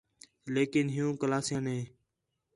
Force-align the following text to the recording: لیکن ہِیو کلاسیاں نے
لیکن 0.53 0.85
ہِیو 0.95 1.07
کلاسیاں 1.21 1.61
نے 1.67 1.77